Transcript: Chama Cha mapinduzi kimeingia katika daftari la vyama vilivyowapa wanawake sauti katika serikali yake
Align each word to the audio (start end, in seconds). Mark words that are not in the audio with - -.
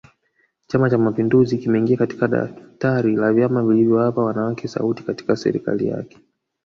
Chama 0.67 0.89
Cha 0.89 0.97
mapinduzi 0.97 1.57
kimeingia 1.57 1.97
katika 1.97 2.27
daftari 2.27 3.15
la 3.15 3.33
vyama 3.33 3.63
vilivyowapa 3.63 4.21
wanawake 4.23 4.67
sauti 4.67 5.03
katika 5.03 5.35
serikali 5.35 5.87
yake 5.87 6.17